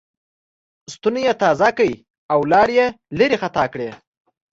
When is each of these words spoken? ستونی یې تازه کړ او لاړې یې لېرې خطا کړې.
ستونی 0.93 1.21
یې 1.27 1.33
تازه 1.43 1.69
کړ 1.77 1.89
او 2.33 2.39
لاړې 2.51 2.75
یې 2.79 2.87
لېرې 3.17 3.37
خطا 3.41 3.65
کړې. 3.73 3.89